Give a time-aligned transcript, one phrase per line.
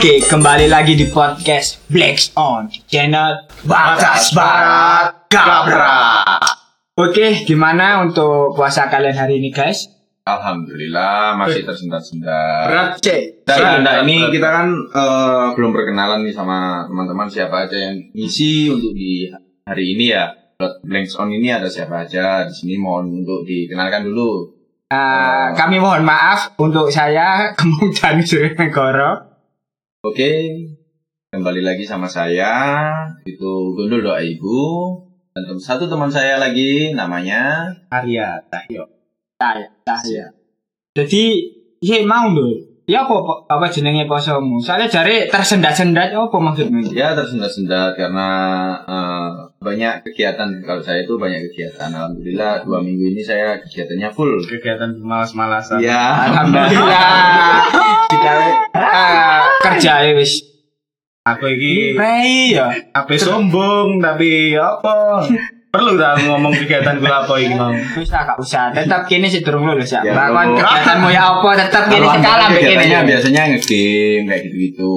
[0.00, 3.36] Oke, kembali lagi di podcast Blacks On channel
[3.68, 6.40] Batas Barat Gabra.
[6.96, 9.92] Oke, gimana untuk puasa kalian hari ini, guys?
[10.24, 12.64] Alhamdulillah masih tersendat-sendat.
[12.64, 13.44] Berat, cek.
[13.44, 18.72] Dan nah, ini kita kan eh, belum perkenalan nih sama teman-teman siapa aja yang ngisi
[18.72, 19.28] untuk di
[19.68, 20.32] hari ini ya.
[20.80, 24.48] Blanks on ini ada siapa aja di sini mohon untuk dikenalkan dulu.
[24.96, 29.29] Nah, kami mohon maaf untuk saya Kemung Dani Surenegoro.
[30.00, 30.32] Oke,
[31.28, 32.88] kembali lagi sama saya
[33.28, 34.96] itu Gundul doa ibu
[35.36, 38.40] dan satu teman saya lagi namanya Arya.
[38.48, 40.32] Cahya, Cahya.
[40.96, 41.24] Jadi,
[41.84, 42.69] iya mau lho.
[42.90, 44.58] Ya apa apa- apa jenenge posomu?
[44.58, 46.82] Soalnya jare tersendat-sendat apa maksudnya?
[46.90, 48.28] ya tersendat-sendat karena
[48.82, 49.30] eh,
[49.62, 51.86] banyak kegiatan kalau saya itu banyak kegiatan.
[51.86, 54.42] Alhamdulillah dua minggu ini saya kegiatannya full.
[54.42, 55.78] kegiatan malas-malasan.
[55.78, 57.62] Ya, Alhamdulillah.
[58.10, 58.34] Kita
[58.74, 60.42] ah, kerja ya wis.
[61.22, 62.74] Aku iki Rei ya.
[62.90, 65.22] apa sombong tapi apa?
[65.70, 67.70] Perlu dah ngomong kegiatan gue apa iki mau.
[67.70, 68.74] Wis lah, gak usah.
[68.74, 70.02] Tetap kini sih durung lulus ya.
[70.02, 70.58] Ya, lulus.
[70.58, 74.92] kegiatanmu ya apa tetap kini sekala kegiatannya biasanya ngegame kayak gitu-gitu.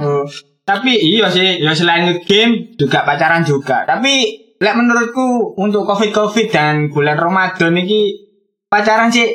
[0.00, 0.24] Oh,
[0.64, 3.84] Tapi iya sih, ya selain game juga pacaran juga.
[3.84, 4.12] Tapi
[4.56, 8.16] lek menurutku untuk covid-covid dan bulan Ramadan ini
[8.66, 9.28] pacaran sih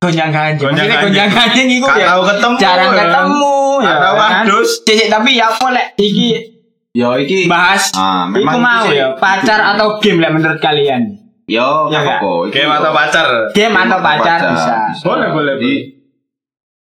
[0.00, 0.72] gonjang ganjing.
[0.72, 2.56] Maksudnya gonjang ganjing itu Gak ya tahu ketemu.
[2.56, 2.98] jarang ya.
[3.04, 3.94] ketemu ya.
[4.00, 4.32] Tahu kan?
[4.48, 4.70] adus.
[4.88, 6.28] Tapi ya apa lek iki
[6.92, 11.08] Yo iki bahas ah, Iku memang mau sih- ya, pacar atau game lah menurut kalian?
[11.48, 12.20] Yo, Ya.
[12.44, 13.26] Iki Game atau pacar?
[13.50, 14.74] Game atau pacar bisa.
[15.00, 15.74] Boleh, boleh, Jadi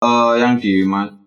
[0.01, 0.81] eh, yang di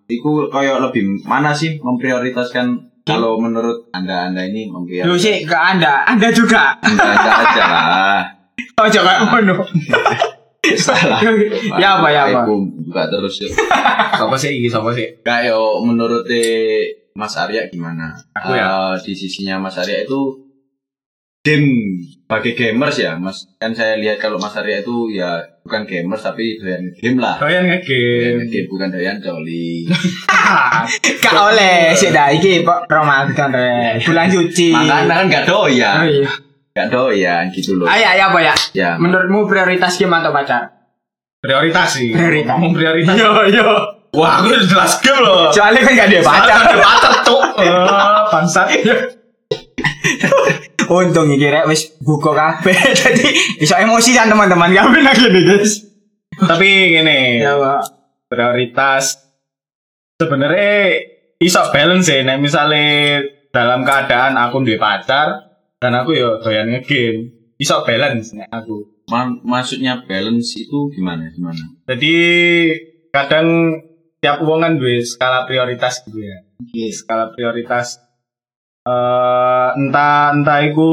[0.05, 2.65] Iku kayak lebih mana sih memprioritaskan
[3.01, 6.73] kalau menurut anda anda ini Lu memprioritaskan sih ke Anda, Anda juga.
[6.79, 8.21] anda, anda aja lah
[8.81, 9.61] Oh, jangan ngono.
[10.75, 11.21] salah
[11.81, 12.49] Ya apa, ya apa?
[12.49, 13.49] Buka terus ya
[14.11, 15.05] Siapa sih iki siapa sih?
[15.21, 18.67] kayak menurut eh, Mas Arya gimana Aku ya?
[18.91, 20.43] Eh, di sisinya Mas Arya itu
[21.39, 21.71] game
[22.25, 26.57] bagi gamers ya Mas kan saya lihat kalau Mas Arya itu ya bukan gamers tapi
[26.57, 28.45] doyan game lah doyan ngegame.
[28.45, 29.87] game bukan doyan coli
[31.23, 33.97] Gak oleh sih dah iki kok Ramadan re.
[34.01, 34.69] Bulan suci.
[34.69, 36.29] makanya kan gak Oh doyan iya.
[36.75, 38.55] gak doyan gitu loh Ayo, ayo apa ya?
[38.75, 40.75] ya Menurutmu prioritas game atau pacar?
[41.39, 42.09] Prioritas sih.
[42.09, 42.57] Prioritas.
[42.57, 43.15] Ngomong prioritas.
[43.15, 43.94] Yo yo.
[44.15, 45.51] Wah, aku udah jelas game loh.
[45.51, 46.57] Soalnya kan gak ada pacar.
[46.63, 47.41] Ada pacar cuk.
[47.55, 47.71] Eh,
[48.27, 48.67] Bangsat.
[50.85, 52.75] Untung iki rek wis buka kabeh.
[53.01, 53.25] Jadi
[53.57, 55.71] iso emosi kan teman-teman kabeh lagi nih guys.
[56.35, 57.81] Tapi gini, Ya, Pak.
[58.25, 59.23] prioritas
[60.15, 60.99] sebenarnya
[61.37, 67.31] iso balance ya nek misalnya dalam keadaan aku duwe pacar dan aku yo doyan ngegame
[67.55, 72.15] iso balance nek aku ma- maksudnya balance itu gimana gimana jadi
[73.11, 73.79] kadang
[74.25, 76.41] tiap uang kan duwe skala prioritas gitu ya
[76.89, 78.01] skala prioritas
[78.89, 80.89] eh entah entah itu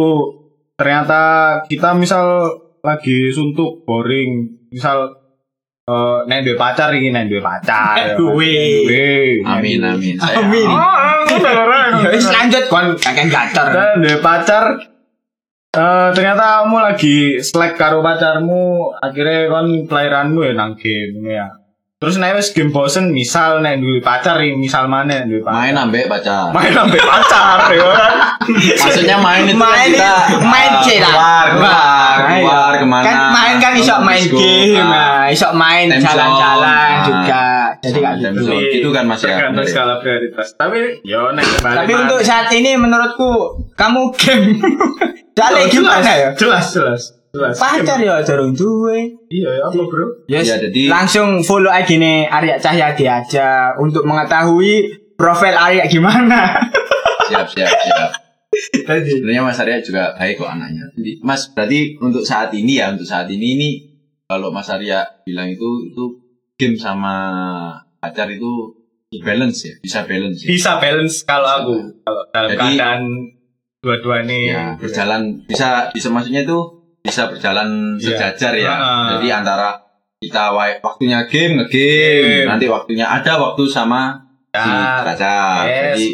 [0.77, 1.23] ternyata
[1.65, 2.53] kita misal
[2.85, 5.17] lagi suntuk boring misal
[5.89, 8.21] eh nek duwe pacar iki nek duwe pacar.
[8.21, 9.41] Duwe.
[9.49, 10.69] Amin amin saya Amin.
[12.05, 13.67] Ya wis lanjut kon kakek gater.
[13.73, 14.77] Dan duwe pacar
[15.73, 21.49] eh ternyata kamu lagi slack karo pacarmu akhirnya kon kelahiranmu ya nang game ya
[22.03, 25.75] terus nek wis game bosen misal nek duwe pacar iki, misal mana duwe pacar main
[25.79, 28.15] ambek pacar main sampai pacar ya kan
[28.77, 30.13] maksudnya main itu Main kita
[30.43, 31.07] main ah, sih lah.
[31.09, 35.87] keluar keluar keluar ke mana Kan main kan iso main game, Ah, nah, iso main
[35.87, 37.07] jalan-jalan zone.
[37.07, 37.45] juga.
[37.79, 38.53] Jadi gak gitu.
[38.53, 39.71] itu kan masih tergantung ada.
[39.71, 43.31] skala prioritas tapi yo nek Tapi untuk saat ini menurutku
[43.75, 44.59] kamu game.
[45.33, 46.29] Soalnya Oh, gimana ya?
[46.35, 49.09] jelas jelas Pacar ya durung duwe.
[49.27, 50.45] iya ya apa bro Yes.
[50.47, 54.85] Ya, jadi- langsung follow aja nih Arya Cahyadi aja untuk mengetahui
[55.15, 56.53] profil Arya gimana.
[57.29, 58.11] siap siap siap
[58.85, 59.09] Tadi.
[59.17, 63.09] sebenarnya Mas Arya juga baik kok anaknya jadi Mas berarti untuk saat ini ya untuk
[63.09, 63.71] saat ini ini
[64.27, 66.05] kalau Mas Arya bilang itu itu
[66.55, 67.15] game sama
[67.97, 68.77] pacar itu
[69.19, 73.01] balance ya bisa balance ya, bisa balance kalau aku kalau dalam Jadi- keadaan
[73.81, 78.15] dua-dua nih ya berjalan bisa bisa maksudnya itu bisa berjalan Iya.
[78.15, 79.07] sejajar ya Heeh.
[79.19, 79.75] jadi antara
[80.17, 82.47] kita wa- waktunya game ngegame Game.
[82.47, 85.03] nanti waktunya ada waktu sama si Ya.
[85.03, 86.07] pacar yes jadi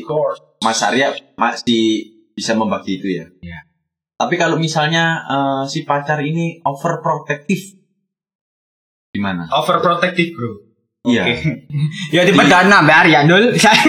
[0.58, 1.84] Mas Arya masih
[2.32, 3.26] bisa membagi itu ya.
[3.38, 3.60] Iya.
[4.14, 7.78] Tapi kalau misalnya eh, si pacar ini overprotective,
[9.10, 9.46] gimana?
[9.48, 10.50] overprotective bro
[11.08, 11.24] Iya.
[12.14, 13.52] Ya di perdana Mbak Arya dul.
[13.58, 13.84] Saya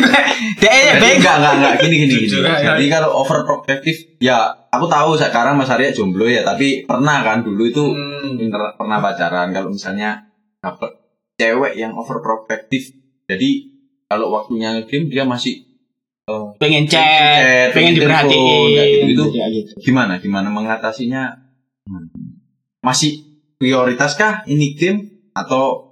[0.60, 1.19] Jadi bego.
[1.24, 2.38] enggak enggak enggak gini gini gini.
[2.39, 4.38] Jadi kalau overprotective ya
[4.68, 8.36] aku tahu sekarang Mas Arya jomblo ya, tapi pernah kan dulu itu Hmm.
[8.77, 10.30] pernah, pacaran kalau misalnya
[10.60, 10.92] dapet
[11.36, 12.92] cewek yang overprotective.
[13.25, 13.50] Jadi
[14.06, 15.63] kalau waktunya game dia masih
[16.27, 19.24] eh, pengen chat, chat, pengen pengen telepon, diperhatiin gitu.
[19.33, 19.71] Ya, gitu.
[19.81, 21.39] gimana gimana mengatasinya
[22.80, 23.25] masih
[23.57, 25.00] prioritaskah ini game
[25.33, 25.88] atau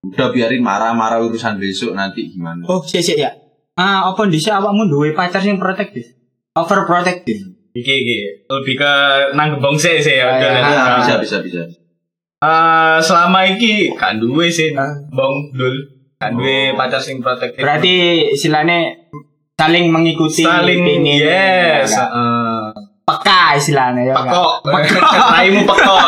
[0.00, 3.34] udah biarin marah-marah urusan besok nanti gimana Oh, sih sih ya.
[3.74, 6.14] Ah, apa ndise awakmu duwe pacar sing protektif?
[6.52, 7.54] Overprotective.
[7.70, 8.92] Iki iki lebih ke
[9.32, 10.26] nang gembong sih sih ya.
[10.26, 10.60] Ah, udah, ya.
[10.60, 10.78] udah.
[10.78, 10.96] Ah.
[10.98, 11.62] bisa bisa bisa
[12.38, 14.94] Eh, selama iki kan duwe sih Ah.
[15.08, 15.74] bong dul
[16.16, 16.76] kan duwe Oh.
[16.76, 17.58] pacar sing protektif.
[17.58, 17.94] Berarti
[18.30, 19.10] istilahnya
[19.54, 21.90] saling mengikuti saling ini yes.
[21.90, 22.47] ya, heeh.
[23.08, 24.14] Peka istilahnya ya.
[24.14, 24.52] Pekok.
[25.32, 25.98] Raimu pekok.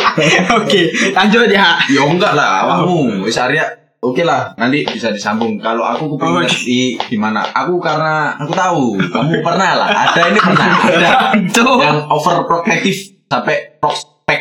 [0.58, 0.82] Oke,
[1.14, 1.78] lanjut ya.
[1.86, 3.22] ya enggak lah awakmu.
[3.22, 3.62] Wis Arya
[4.00, 5.60] oke lah nanti bisa disambung.
[5.60, 7.44] Kalau aku Oh, kepingin ngerti gimana?
[7.54, 9.88] Aku karena aku tahu kamu pernah lah.
[10.10, 10.68] Ada ini pernah.
[10.90, 12.98] Ada yang overprotective
[13.30, 14.40] sampai prospek.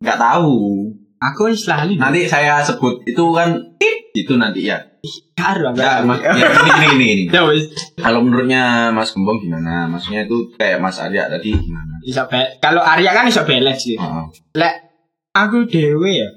[0.00, 0.56] Nggak tahu
[1.22, 3.52] Aku selalu nanti saya sebut itu kan
[4.10, 4.80] itu nanti ya
[5.32, 7.24] karo ya, mas, ya ini ini ini, ini.
[7.28, 7.68] Ya wis.
[7.96, 12.80] kalau menurutnya Mas Gembong gimana maksudnya itu kayak Mas Arya tadi gimana Iso be- Kalau
[12.80, 13.96] Arya kan iso balance sih.
[13.96, 14.28] oh.
[14.52, 14.74] Lek
[15.30, 16.28] aku dewe ya.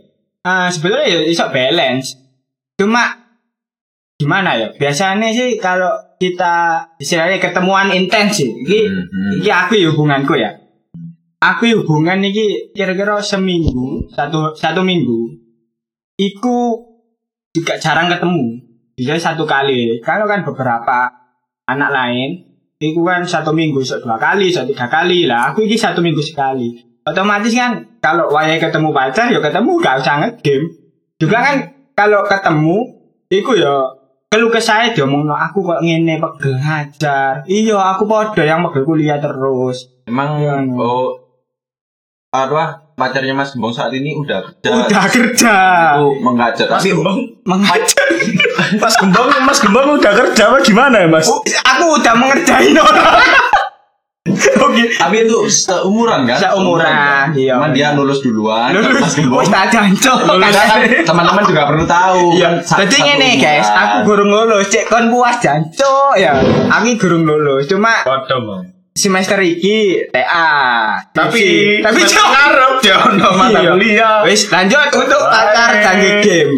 [0.44, 2.20] Ah, sebenarnya ya iso balance.
[2.76, 3.04] Cuma
[4.14, 4.68] gimana ya?
[4.72, 8.48] Biasanya sih kalau kita istilahnya ketemuan intens sih.
[8.54, 9.32] Iki Hmm, hmm.
[9.40, 10.63] iki aku ya hubunganku ya.
[11.44, 15.36] Aku ya hubungan iki kira-kira seminggu, satu satu minggu.
[16.16, 16.80] Iku
[17.52, 18.64] juga jarang ketemu.
[18.96, 20.00] Bisa satu kali.
[20.00, 21.12] Kalau kan beberapa
[21.68, 22.30] anak lain,
[22.80, 25.52] iku kan satu minggu bisa dua kali, bisa tiga kali lah.
[25.52, 26.80] Aku iki satu minggu sekali.
[27.04, 30.72] Otomatis kan kalau wayai ketemu pacar ya ketemu gak usah ngegame.
[31.20, 31.56] Juga kan
[31.92, 32.78] kalau ketemu,
[33.28, 33.92] iku ya
[34.32, 37.44] keluh ke saya dia ngomong aku kok ngene pegel ngajar.
[37.44, 39.92] Iya, aku podo yang pegel kuliah terus.
[40.04, 40.60] emang iya.
[40.80, 41.23] oh
[42.34, 42.64] apa
[42.94, 45.56] pacarnya Mas Gembong saat ini udah kerja Udah kerja.
[45.94, 48.08] itu mengajar Mas tapi Gembong, Mengajar.
[48.82, 51.30] Mas Gembong, Mas Gembong udah kerja apa gimana ya, Mas?
[51.62, 53.22] aku udah mengerjain orang.
[54.64, 54.88] Oke.
[54.96, 57.60] tapi itu seumuran kan Seumuran, iya.
[57.60, 59.04] cuman dia lulus duluan Lulus.
[59.04, 59.92] Mas Gembong Wis tak kan
[61.14, 65.14] teman-teman juga perlu tahu Iya, kan, jadi satu ngene guys, aku gurung lulus, cek kon
[65.14, 66.40] puas jancuk ya.
[66.72, 68.73] Aku gurung lulus, cuma Waduh, Bang.
[68.94, 70.96] Semester iki TA.
[71.10, 71.44] Tapi
[71.82, 73.72] tapi ngarep dia ono mata Iya.
[73.72, 74.16] kuliah.
[74.24, 75.30] Wis lanjut untuk Boleh.
[75.30, 76.54] pacar dan game.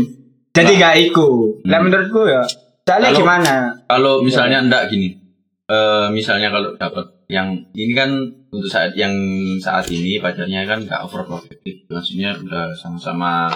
[0.52, 1.28] Jadi gak iku.
[1.64, 1.86] Lah Hmm.
[1.86, 2.40] menurutku ya,
[2.82, 3.54] soalnya Kalau- gimana?
[3.86, 5.20] kalau misalnya ndak gini
[5.66, 8.14] eh misalnya kalau dapat yang ini kan
[8.48, 9.10] untuk saat yang
[9.58, 13.50] saat ini pacarnya kan nggak overprotective maksudnya udah sama-sama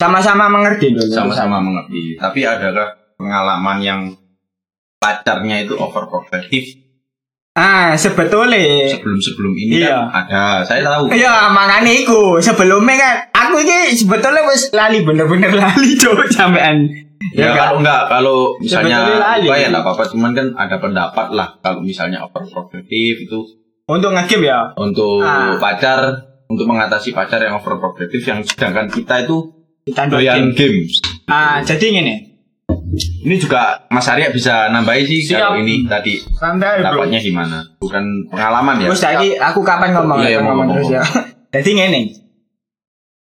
[0.00, 4.00] Sama-sama mengerti sama-sama mengerti tapi adakah pengalaman yang
[4.96, 6.81] pacarnya itu overprotective
[7.52, 10.08] Ah, sebetulnya sebelum-sebelum ini Iya.
[10.08, 15.52] kan ada saya tahu Iya, makanya iku sebelumnya kan aku ini sebetulnya wis lali bener-bener
[15.52, 16.88] lali cok sampean.
[17.30, 21.60] ya, Ya, kalau enggak kalau misalnya lupa ya enggak apa-apa cuman kan ada pendapat lah
[21.60, 22.88] kalau misalnya overprotective
[23.22, 23.38] itu
[23.84, 24.72] Untuk ngegame ya.
[24.74, 25.60] untuk Ah.
[25.60, 26.00] pacar
[26.46, 29.52] untuk mengatasi pacar yang overprotective yang sedangkan kita itu
[29.84, 30.80] Kita doyan game.
[30.80, 32.31] games Ah, jadi gini.
[32.98, 35.40] Ini juga Mas Arya bisa nambahin sih Siap.
[35.40, 37.08] kalau ini tadi Santai, Bro.
[37.08, 40.90] dapatnya gimana bukan pengalaman ya Terus tadi aku kapan ngomong, Iya, iya, ngomong ngomong, terus
[40.92, 41.02] ya.
[41.54, 42.00] Jadi ngene.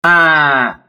[0.05, 0.83] Ah,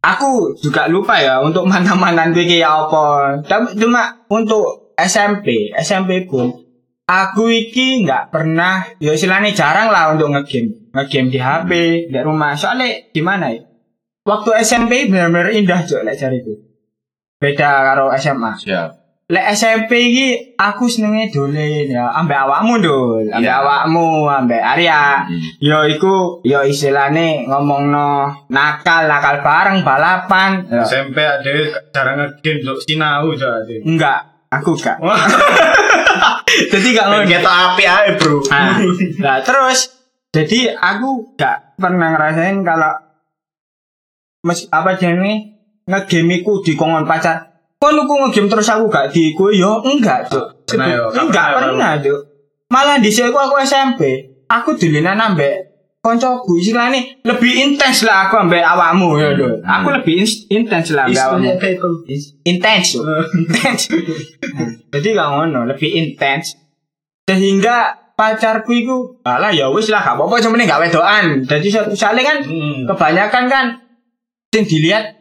[0.00, 3.36] aku juga lupa ya untuk mana-mana iki ya apa.
[3.44, 6.48] Tapi cuma untuk SMP, SMP pun
[7.04, 10.88] aku iki nggak pernah ya istilahnya jarang lah untuk ngegame.
[10.94, 11.70] Ngegame di HP,
[12.08, 12.56] di rumah.
[12.56, 13.60] Soalnya gimana ya?
[14.24, 16.67] Waktu SMP benar-benar indah cok lek jariku.
[17.38, 18.52] Beda karo SMA.
[18.58, 18.90] siap
[19.28, 23.60] Lek SMP iki aku senenge dolen ya ambek awakmu dul, ambek Iya.
[23.60, 25.20] awakmu, ambek Arya.
[25.28, 25.36] Hmm.
[25.60, 30.64] Yo iku yo istilahnya ngomongno nakal nakal bareng balapan.
[30.64, 30.80] Ya.
[30.80, 31.52] SMP ada
[31.92, 33.74] cara ngegame untuk sinau aja ada.
[33.84, 34.96] Enggak, aku gak.
[36.72, 37.28] Jadi gak ngono.
[37.28, 38.40] kita api aja, Bro.
[38.48, 38.80] Nah,
[39.20, 39.92] nah, terus
[40.32, 42.96] jadi aku gak pernah ngerasain kalau
[44.40, 45.57] mes apa jenenge
[45.88, 47.48] ngegame iku dikongkon pacar.
[47.80, 50.68] Kon aku ngegame terus aku gak di gue yo enggak, Cuk.
[50.68, 52.20] Pernah yo, gak Enggak pernah, Cuk.
[52.68, 54.00] Malah di aku aku SMP,
[54.44, 55.64] aku dilinan ambek
[55.98, 59.60] koncoku istilahnya lebih intens lah aku ambek awakmu ya, Dul.
[59.60, 59.82] Hmm.
[59.82, 61.48] Aku lebih intens lah ambek awakmu.
[62.44, 63.04] Intens, Cuk.
[63.34, 63.80] Intens.
[64.92, 66.54] Jadi gak ngono, lebih intens.
[67.24, 71.46] Sehingga pacarku itu alah ya wis lah gak apa-apa cuma gak wedoan.
[71.46, 72.90] Jadi soalnya kan Hmm.
[72.90, 73.64] kebanyakan kan
[74.50, 75.17] sing dilihat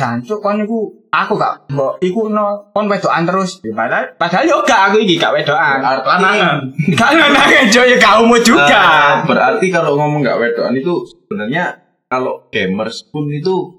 [0.00, 0.78] jancuk kon iku
[1.08, 5.14] aku gak mbok iku no kon wedokan terus Ya, padahal padahal yo gak aku iki
[5.14, 6.56] gak wedokan Lanangan.
[6.96, 11.76] gak lanangan jo ya gak umur juga Eh, berarti kalau ngomong nggak wedoan itu sebenarnya
[12.06, 13.76] kalau gamers pun itu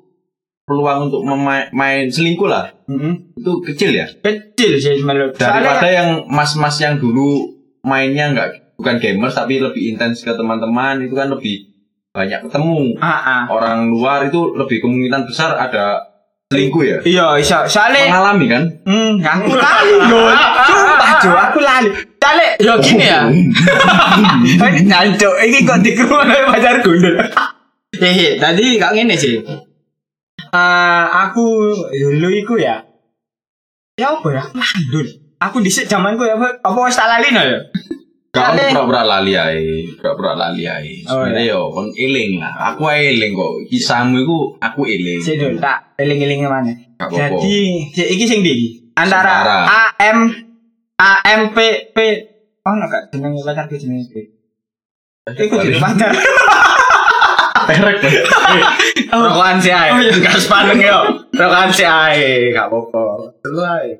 [0.62, 3.34] peluang untuk memain main selingkuh lah Mm-mm.
[3.34, 5.34] itu kecil ya Kecil sih menurut.
[5.34, 7.44] daripada Soalnya- yang mas-mas yang dulu
[7.82, 11.70] mainnya nggak bukan gamers tapi lebih intens ke teman-teman itu kan lebih
[12.10, 13.44] banyak ketemu Ah, ah.
[13.48, 16.11] orang luar itu lebih kemungkinan besar ada
[16.52, 17.58] selingkuh ya Iya, iso.
[17.66, 20.36] Soalnya mengalami kan Hmm, aku lali Gon.
[20.68, 21.90] Sumpah Jo, aku lali.
[22.20, 23.26] Cale, yo gini ya.
[24.62, 27.18] Ini jancuk, ini kok dikeruan oleh pacar gundul.
[27.98, 29.42] Hehe, tadi kok ngene sih.
[30.52, 31.46] Eh, aku
[31.90, 32.84] dulu iku ya.
[33.98, 34.44] Ya apa ya?
[34.44, 35.12] Aku lali.
[35.42, 37.60] Aku dhisik zamanku ya apa apa wis tak lali no ya?
[38.32, 39.64] Gak Soalnya- kon pura-pura lali ae,
[40.00, 41.04] pura-pura lali ae.
[41.04, 42.72] Oh, Sebenarnya yo kon eling lah.
[42.72, 43.52] Aku ae eling kok.
[43.68, 45.20] Kisahmu iku aku eling.
[45.20, 46.72] Sik tak eling-eling mana.
[47.12, 48.80] Jadi, sik iki sing ndi?
[48.96, 49.68] Antara.
[49.68, 50.32] A M
[50.96, 51.58] A M P
[51.92, 51.98] P
[52.64, 54.16] Oh, enggak jenenge pacarku jenenge P.
[55.36, 56.16] Iku jenenge pacar.
[57.68, 58.00] Perek.
[59.12, 59.92] Rokokan si ae.
[59.92, 60.14] Oh, iya.
[60.24, 61.00] Gak sepaneng yo.
[61.36, 63.28] Rokokan si ae, gak apa-apa.
[63.44, 63.92] Dulu ae.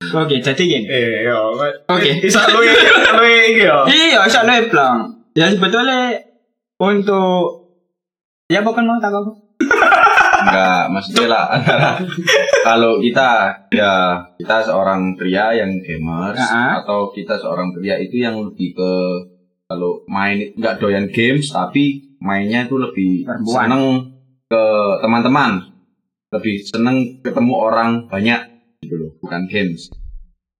[0.00, 0.88] Oke, jadi gini.
[0.88, 1.52] Eh, yo.
[1.86, 2.10] Oke.
[2.18, 3.84] Bisa lu lu iki yo.
[3.84, 5.28] Iya, iso leblong.
[5.36, 6.16] Ya sebetulnya
[6.80, 7.68] untuk
[8.48, 9.28] ya bukan mau tak apa.
[10.40, 12.00] Enggak, maksudnya lah antara
[12.66, 13.92] kalau kita ya
[14.34, 16.80] kita seorang pria yang gamers Ah.
[16.80, 18.92] atau kita seorang pria itu yang lebih ke
[19.68, 23.68] kalau main nggak doyan games tapi mainnya itu lebih Perempuan.
[23.68, 23.84] seneng
[24.48, 24.64] ke
[24.98, 25.60] teman-teman
[26.32, 28.40] lebih seneng ketemu orang banyak
[29.20, 29.92] bukan games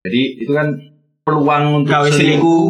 [0.01, 0.77] jadi itu kan
[1.21, 2.65] peluang untuk Gawe selingkuh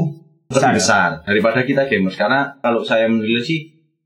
[0.47, 0.73] besar.
[0.75, 3.61] besar daripada kita gamers karena kalau saya menilai sih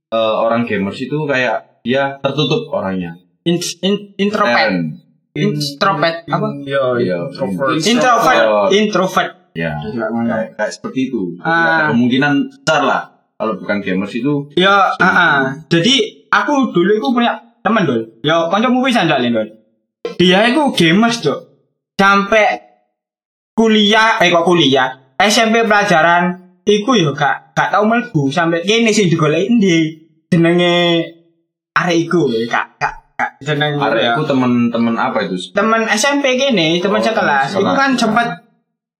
[0.06, 4.72] eh, orang gamers itu kayak dia tertutup orangnya In, in, introvert.
[5.34, 6.48] Introvert apa?
[6.64, 7.28] Yo, Iya.
[7.28, 7.76] introvert.
[7.76, 8.40] Introvert.
[8.70, 9.30] Introvert.
[9.52, 11.68] ya kayak, kayak seperti itu Jadi Ah.
[11.68, 13.02] ada kemungkinan besar lah
[13.34, 15.38] kalau bukan gamers itu Ya, ah, ah.
[15.68, 18.00] Jadi aku dulu aku punya temen dul.
[18.20, 19.48] Ya, kancamu pisan dul.
[20.16, 21.53] Dia itu gamers, Dok.
[21.94, 22.58] Sampai
[23.54, 26.34] kuliah, eh kok kuliah, SMP pelajaran
[26.64, 29.76] iku yo gak gak tau mlebu sampai kene sing digoleki ndi
[30.26, 31.04] jenenge
[31.70, 34.16] arek iku gak gak gak jeneng ya.
[34.16, 37.76] itu temen-temen apa itu temen SMP gini, temen Oh, sekelas, sekelas.
[37.76, 38.26] kan sempat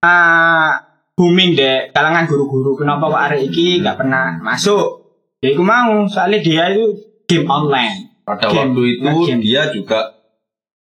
[0.00, 0.70] ah,
[1.16, 2.78] booming deh kalangan guru-guru.
[2.78, 5.02] Kenapa kok arek iki nggak pernah masuk?
[5.42, 6.94] Ya aku mau, soalnya dia itu
[7.26, 8.22] game online.
[8.24, 8.72] pada Game.
[8.72, 9.40] waktu itu Nge-game.
[9.42, 10.00] dia juga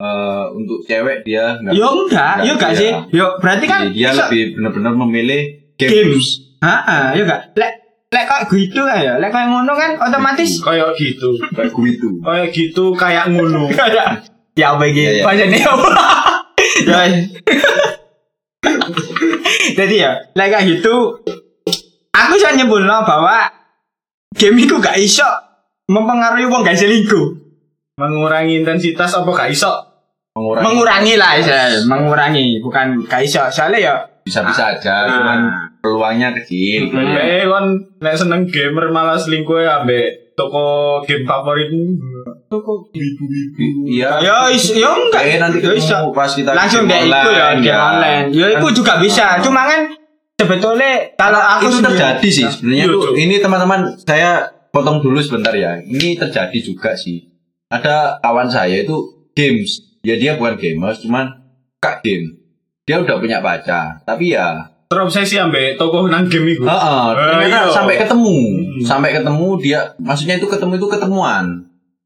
[0.02, 2.80] eh, untuk cewek dia nggak Yo enggak, yo enggak dia.
[2.80, 2.92] sih.
[3.14, 5.42] Yo berarti kan dia iso- lebih benar-benar memilih
[5.76, 6.28] games, games.
[6.60, 7.42] Heeh, yo enggak.
[7.54, 7.72] Lek
[8.10, 9.14] lek kok gitu kan ya.
[9.16, 11.30] Lek kayak ngono kan otomatis Kayak gitu.
[11.48, 13.70] kayak gue itu Kayak gitu kayak ngono.
[13.78, 15.02] kayak ya apa iki?
[15.02, 15.24] Ya, ya.
[15.24, 15.90] Bacanya apa?
[16.82, 17.04] Ya.
[19.72, 21.20] Jadi ya, lek kayak gitu
[22.12, 23.50] aku bisa nyebutno bahwa
[24.32, 25.26] game itu gak iso
[25.86, 27.38] mempengaruhi wong gak selingkuh.
[27.98, 29.72] Mengurangi intensitas apa gak iso?
[30.34, 30.64] Mengurangi.
[30.64, 32.46] Mengurangi lah saya, mengurangi.
[32.60, 33.42] Bukan gak iso.
[33.48, 35.10] Soalnya ya bisa-bisa aja Ah.
[35.10, 35.40] cuman
[35.82, 36.88] peluangnya kecil.
[36.88, 37.18] Hmm.
[37.18, 37.66] Eh kon
[38.00, 41.98] nek seneng gamer malah selingkuh ya ambek toko game favoritmu.
[42.48, 43.88] Toko ibu-ibu.
[43.88, 44.20] iya.
[44.22, 45.22] Ya is, ya enggak.
[45.26, 45.88] eh nanti ya iso.
[45.90, 48.26] ketemu pas kita langsung deh itu ya online, game online.
[48.32, 49.26] Ya itu Kan- juga bisa.
[49.42, 49.82] Cuma kan
[50.38, 52.86] sebetulnya kalau aku itu terjadi sih sebenarnya.
[52.88, 54.32] Iya, ini teman-teman saya
[54.70, 55.76] potong dulu sebentar ya.
[55.78, 57.26] Ini terjadi juga sih.
[57.68, 58.96] Ada kawan saya itu
[59.32, 61.30] games ya dia bukan gamers cuman
[61.78, 62.38] kak game
[62.84, 66.68] dia udah punya pacar tapi ya Terobsesi ambek toko nang game iku.
[66.68, 67.72] heeh, ternyata iya.
[67.72, 68.84] sampai ketemu Hmm.
[68.84, 71.46] sampai ketemu dia maksudnya itu ketemu itu ketemuan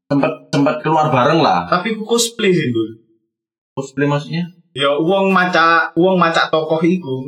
[0.06, 3.02] sempat sempat keluar bareng lah Tapi ku cosplay sih, Dul.
[3.72, 7.26] cosplay maksudnya Ya uang maca uang maca tokoh iku.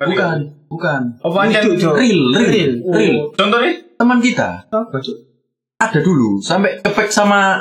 [0.00, 1.60] bukan bukan Apa aja?
[1.60, 2.72] Itu, real real Real.
[2.88, 3.72] real Oh, Contohnya?
[3.92, 4.96] teman kita Apa,
[5.76, 7.58] ada dulu sampai kepek sama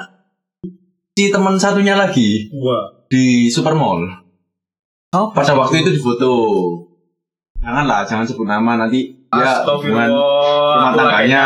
[1.13, 3.05] si teman satunya lagi Wah.
[3.05, 4.01] di supermall.
[5.13, 6.33] Oh, pada waktu itu difoto.
[7.61, 10.73] Janganlah, jangan sebut nama nanti ya hubungan Astagfirullah.
[10.73, 11.43] rumah tangganya.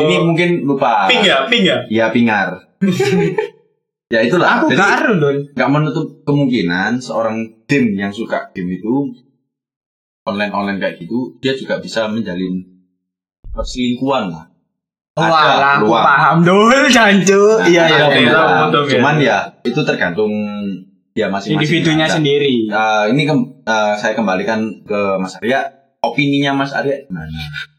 [0.00, 1.06] ini mungkin lupa.
[1.06, 1.84] ping ya, ping ya.
[1.86, 2.56] Iya, pingar.
[4.14, 4.58] ya itulah.
[4.58, 9.14] aku Jadi gak aru dul nggak menutup kemungkinan seorang game yang suka game itu
[10.26, 12.64] online online kayak gitu, dia juga bisa menjalin
[13.54, 14.49] perselingkuhan lah.
[15.22, 15.44] Wah,
[15.76, 16.04] aku peluang.
[16.04, 18.30] paham dul jancu Nah, iya iya iya.
[18.30, 18.70] ya.
[18.70, 20.32] Cuman ya itu tergantung
[21.10, 21.58] dia masing-masing.
[21.58, 22.14] individunya Ada.
[22.16, 25.66] sendiri Eh, ini kem- eh, saya kembalikan ke Mas Arya.
[26.00, 27.28] Opininya Mas Arya gimana?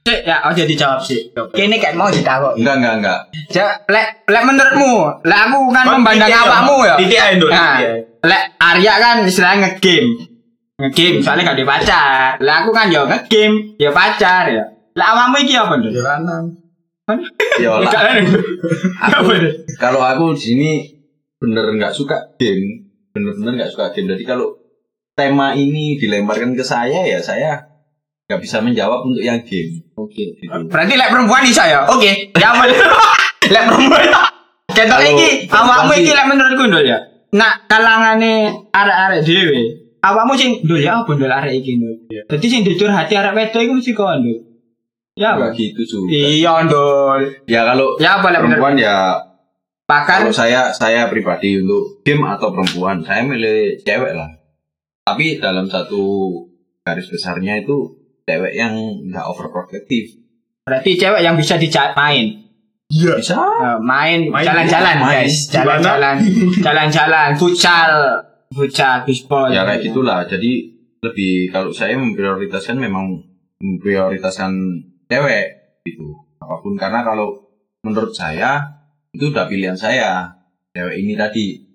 [0.01, 1.17] Cek, ya aja dijawab sih
[1.51, 3.19] kini kayak mau ditakok Enggak, enggak, enggak.
[3.47, 7.49] Cek, lek lek menurutmu lek aku kan memandang awakmu ya Titik aja, Dul.
[7.49, 7.77] Nah,
[8.21, 10.29] lek Arya kan istilahnya ngegame.
[10.77, 12.29] Ngegame soalnya gak ada pacar.
[12.39, 14.63] Lah aku kan ya ngegame, ya pacar ya.
[14.91, 15.89] Lah awakmu iki apa, Nduk?
[15.91, 16.43] Jalanan.
[17.57, 17.83] Ya lah.
[17.83, 18.21] Enggak ada.
[19.11, 19.53] Aku Apa deh?
[19.75, 20.69] kalau aku di sini
[21.35, 24.09] bener nggak suka game, bener-bener nggak suka game.
[24.09, 24.55] Jadi kalau
[25.11, 27.67] tema ini dilemparkan ke saya ya saya
[28.25, 29.81] nggak bisa menjawab untuk yang game.
[29.93, 30.35] Oke.
[30.35, 30.47] Gitu.
[30.67, 31.83] Berarti lek perempuan bisa ya?
[31.85, 32.31] Oke.
[32.33, 32.63] Ya apa?
[33.53, 34.07] lek perempuan.
[34.71, 36.99] Ketok Kalau iki awakmu sih- iki lek menurutku ndol ya.
[37.31, 38.33] Nak kalangane
[38.71, 39.61] arek-arek dhewe.
[39.99, 41.95] Awakmu sing ndol ya apa ndol arek iki ndol.
[42.07, 44.37] Dadi sing dicurhati arek wedok iku mesti kok ndol.
[45.21, 46.09] Ya Nggak gitu juga.
[46.09, 47.21] Iya ndol.
[47.45, 48.81] Ya kalau Ya lek perempuan menurut?
[48.81, 48.97] ya
[49.85, 54.29] Pakan kalau saya saya pribadi untuk game atau perempuan saya milih cewek lah.
[55.03, 56.31] Tapi dalam satu
[56.81, 57.91] garis besarnya itu
[58.23, 58.73] cewek yang
[59.05, 60.17] nggak overprotective.
[60.61, 62.31] berarti cewek yang bisa dicak main.
[62.87, 63.19] Iya.
[63.19, 63.35] Bisa.
[63.35, 65.27] Eh, main jalan-jalan main.
[65.27, 66.15] guys jalan-jalan
[66.65, 67.91] jalan-jalan futsal
[68.49, 70.23] futsal bisbol Ya kayak gitulah.
[70.23, 70.71] Jadi
[71.03, 73.19] lebih kalau saya memprioritaskan memang
[73.59, 74.51] memprioritaskan
[75.11, 76.15] cewek gitu.
[76.39, 77.51] Apa pun karena kalau
[77.83, 78.79] menurut saya
[79.11, 80.31] itu udah pilihan saya
[80.71, 81.67] cewek ini tadi.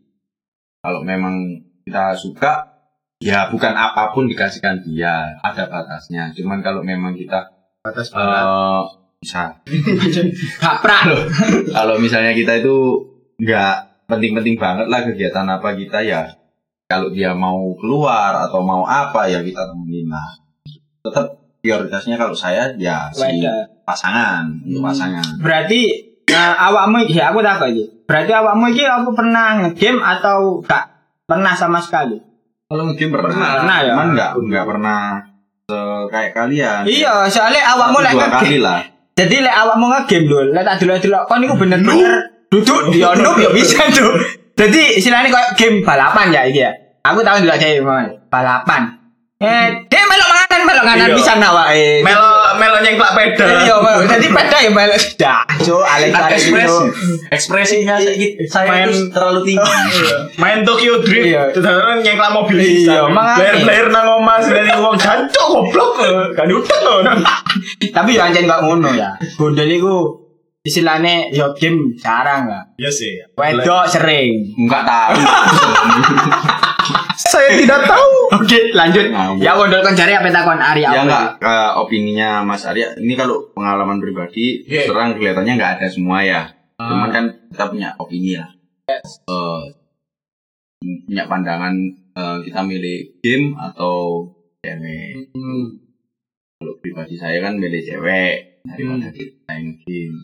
[0.81, 2.73] Kalau memang kita suka
[3.21, 6.33] ya bukan apa pun dikasihkan dia ada batasnya.
[6.33, 7.53] Cuman kalau memang kita
[7.87, 8.83] Batas eh
[9.23, 9.63] bisa
[10.63, 11.23] kaprak loh
[11.71, 12.77] kalau misalnya kita itu
[13.39, 16.35] nggak penting-penting banget lah kegiatan apa kita ya
[16.91, 20.29] kalau dia mau keluar atau mau apa ya kita temenin lah
[21.07, 23.43] tetap prioritasnya kalau saya ya si
[23.83, 24.87] pasangan untuk Hmm.
[24.87, 25.27] pasangan.
[25.39, 25.81] Berarti
[26.25, 27.85] eh, awakmu iki aku tak iki.
[28.05, 30.85] Berarti awakmu iki apa pernah ngegame atau gak?
[31.25, 32.23] Pernah sama sekali?
[32.65, 33.51] Kalau game pernah Pernah.
[33.57, 33.87] Pernah ya?
[33.89, 34.99] cuman nggak nggak pernah
[35.65, 36.83] se- kayak kalian.
[36.83, 38.81] Iya soalnya awakmu lek dua kali lah.
[39.13, 42.13] Jadi lek awakmu ngegame lho lek tak delok-delok kon iku bener-bener
[42.47, 44.15] duduk di ono ya bisa tuh.
[44.55, 46.71] Jadi istilahnya kayak game balapan ya iki ya.
[47.03, 47.67] Aku tahu dulu aja
[48.27, 48.83] balapan.
[49.37, 49.85] Eh
[50.79, 51.17] mangan melok mangan Iya.
[51.17, 53.49] bisa nawake Melo melo nyengklak pedal.
[53.59, 53.95] Iya, Pak.
[54.09, 55.41] jadi pada ya melok dah.
[55.59, 56.77] Cuk, Alex Alex itu.
[57.29, 57.97] ekspresinya
[58.47, 59.73] saya Main- terlalu tinggi
[60.43, 61.43] Main Tokyo Drift, Iya.
[61.51, 61.67] terus
[62.01, 63.09] nyengklak mobil Iya.
[63.09, 65.97] Player-player nang omah dari wong jancuk goblok.
[66.33, 66.99] Kan udah loh.
[67.97, 69.17] Tapi ya anjen gak ngono ya.
[69.35, 70.25] Gondel iku
[70.63, 72.63] istilahnya yo game jarang lah.
[72.75, 73.13] Iya sih.
[73.33, 74.55] Wedok sering.
[74.59, 75.15] nggak tahu
[77.17, 78.13] Saya tidak tahu.
[78.37, 79.05] Oke, lanjut.
[79.09, 79.39] Ngawur.
[79.39, 81.03] Ya gondol kon jare apa takon Ari ya apa?
[81.03, 84.87] nggak eh, opininya Mas Arya ini kalau pengalaman pribadi Iya.
[84.87, 86.43] terang kelihatannya nggak ada semua ya
[86.77, 86.87] Ah.
[86.87, 88.53] cuman kan kita punya opini lah
[88.87, 89.63] Eh,
[90.79, 91.73] punya pandangan
[92.13, 94.29] eh, kita milih game atau
[94.61, 95.81] cewek Hmm.
[96.57, 99.15] kalau pribadi saya kan milih cewek daripada Hmm.
[99.15, 100.17] kita main game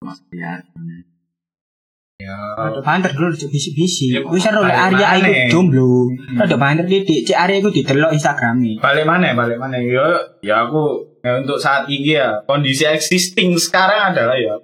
[0.00, 0.20] Mas
[2.14, 4.14] Arya Rada banter dulu cuk bisi-bisi.
[4.14, 6.06] Ya, Wis seru lek Arya iku jomblo.
[6.06, 6.38] Hmm.
[6.38, 7.26] Rada banter titik.
[7.26, 8.78] Cek Arya iku didelok Instagrame.
[8.78, 9.34] Balik mana?
[9.34, 9.82] Balik mana?
[9.82, 10.06] Ya,
[10.38, 14.54] ya aku ya untuk saat ini ya kondisi existing sekarang adalah ya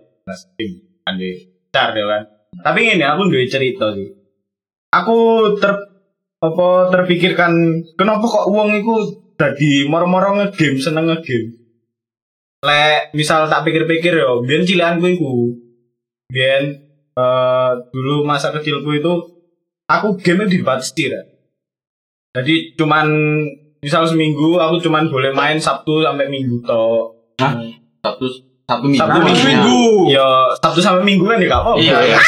[0.55, 2.23] tim ande car ya kan.
[2.63, 4.15] Tapi ini aku duwe cerita sih.
[4.95, 5.19] Aku
[5.59, 5.75] ter
[6.41, 8.95] apa terpikirkan kenapa kok uang itu
[9.35, 11.59] jadi moro-moro ngegame seneng ngegame.
[12.63, 15.57] Lek misal tak pikir-pikir ya, biyen cilianku iku.
[16.31, 19.13] Biyen eh, dulu masa kecilku itu
[19.87, 21.21] aku game dibatasi ya.
[22.31, 23.07] Jadi cuman
[23.83, 27.11] misal seminggu aku cuman boleh main Sabtu sampai Minggu toh.
[28.01, 28.27] Sabtu
[28.71, 29.43] Sabtu minggu Sabtu Minggu.
[29.51, 29.83] Minggu.
[30.15, 30.27] Ya
[30.63, 31.81] Sabtu sampai Minggu kan ya gak apa-apa.
[31.83, 32.19] Iya, iya.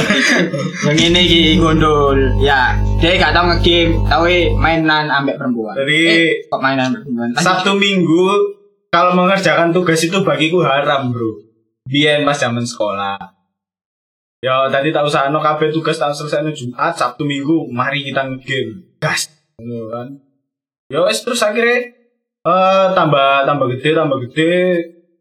[0.88, 2.16] Yang ini iki gondol.
[2.40, 2.72] Ya,
[3.04, 5.76] dia gak tau ngegame, tapi mainan ambek perempuan.
[5.76, 7.36] Jadi Eh, kok mainan perempuan?
[7.36, 8.32] Sabtu Minggu
[8.88, 11.44] kalau mengerjakan tugas itu bagiku haram bro.
[11.84, 13.20] Biar pas zaman sekolah.
[14.42, 18.26] Ya tadi tak usah no kabeh tugas tak selesai no Jumat, Sabtu Minggu, mari kita
[18.26, 18.82] ngegame.
[18.98, 19.30] Gas.
[19.54, 20.08] Ngono kan.
[20.90, 21.94] Ya wes terus akhirnya
[22.42, 24.52] eh tambah tambah gede tambah gede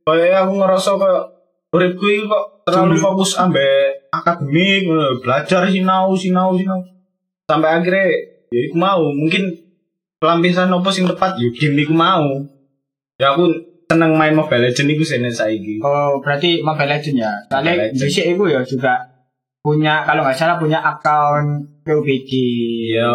[0.02, 1.24] kayak aku ngerasa kayak
[1.70, 4.90] uripku kok terlalu fokus ambek akademik
[5.22, 6.82] belajar sinau sinau sinau
[7.46, 8.10] sampai akhirnya
[8.50, 9.54] ya iku mau mungkin
[10.18, 12.26] pelampiasan apa sing tepat ya game iku mau
[13.22, 13.54] ya aku
[13.86, 17.32] seneng main Mobile Legends iku sene saiki Oh, berarti Mobile Legends ya.
[17.62, 18.02] Legends.
[18.02, 19.11] dhisik iku ya juga
[19.62, 22.30] punya kalau nggak salah punya akun PUBG.
[22.90, 23.14] iya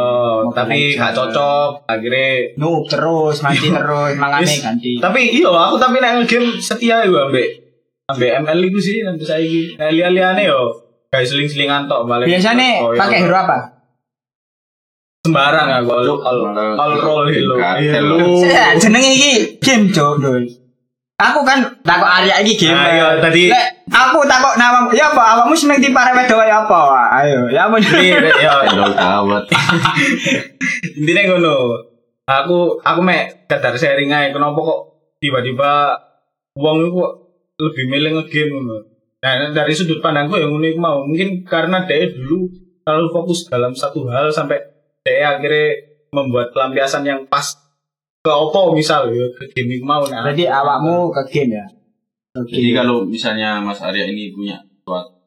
[0.50, 4.62] tapi gak cocok akhirnya Noob terus, mati terus, makanya Wis.
[4.62, 4.92] ganti.
[4.96, 7.48] tapi iya aku tapi nek game setia iku ambek
[8.06, 10.70] ambek ML iku sih nanti saiki nek liya-liyane yo
[11.09, 12.98] guys seling-selingan tok balik Biasanya Oh, iya.
[13.00, 13.59] pakai hero apa?
[15.22, 16.38] sembarang aku all all,
[16.78, 20.22] all roll hello hello Saya jenenge iki game cok.
[21.16, 22.76] Aku kan takok Arya iki game.
[22.76, 26.61] Nah, iya, tadi- Lek, aku takok nama ya apa awakmu seneng di para wedok ya
[26.61, 26.81] apa?
[27.24, 29.44] Ayo, ya apa ini ya Endol kawat
[30.96, 31.55] intinya ngono
[32.29, 34.81] aku aku mek kadar sharing aja kenapa kok
[35.16, 35.96] tiba-tiba
[36.52, 37.12] uang itu kok
[37.57, 38.76] lebih milih ngegame ngono.
[39.16, 42.52] Nah, dari sudut pandangku yang unik mau mungkin karena dia dulu
[42.85, 44.61] terlalu fokus dalam satu hal sampai
[45.00, 45.81] dia akhirnya
[46.12, 47.57] membuat pelampiasan yang pas
[48.26, 50.26] ke opo misal ya ke game mau nah.
[50.26, 51.66] Berarti awakmu ke game ya.
[52.34, 52.58] Oke.
[52.58, 54.58] Jadi kalau misalnya Mas Arya ini punya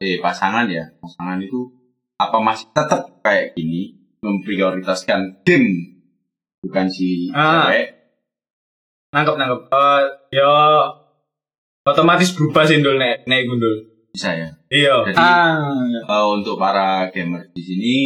[0.04, 1.64] eh, pasangan ya, pasangan itu
[2.20, 5.96] apa masih tetap kayak gini memprioritaskan game
[6.60, 7.72] bukan si Ah.
[7.72, 7.88] cewek?
[9.16, 9.60] nangkep nangkep.
[9.72, 10.02] Eh
[10.36, 10.52] ya
[11.82, 13.80] otomatis berubah sih ndul nek nek gundul.
[14.12, 14.48] Bisa ya.
[14.68, 15.08] Iya.
[15.08, 15.56] Jadi Ah,
[16.04, 17.96] eh, untuk para gamer di sini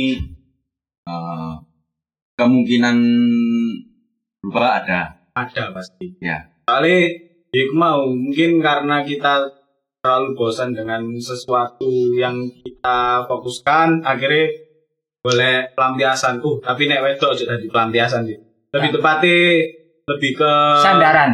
[1.04, 1.52] eh,
[2.38, 2.96] kemungkinan
[4.44, 5.00] berubah ada.
[5.34, 6.14] Ada pasti.
[6.20, 6.52] Ya.
[6.68, 7.08] Kali
[7.54, 9.48] ya iku mau mungkin karena kita
[10.04, 14.52] terlalu bosan dengan sesuatu yang kita fokuskan akhirnya
[15.24, 16.44] boleh pelampiasan.
[16.44, 18.36] Uh, tapi nek wedok aja jadi pelampiasan sih.
[18.76, 19.38] Lebih tepatnya
[20.04, 20.52] lebih ke
[20.84, 21.30] sandaran.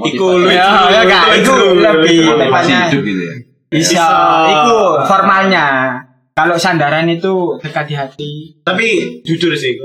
[0.00, 0.56] Iku Motivasi- lucu.
[0.56, 1.24] Ya, ya, Kak.
[1.40, 3.34] Iku lebih tepatnya gitu ya.
[3.72, 4.06] bisa.
[4.52, 5.66] Iku formalnya.
[6.36, 8.30] Kalau sandaran itu dekat di hati.
[8.64, 9.76] Tapi jujur sih